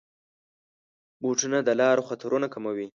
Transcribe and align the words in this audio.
بوټونه 1.21 1.57
د 1.67 1.69
لارو 1.79 2.07
خطرونه 2.09 2.47
کموي. 2.53 2.87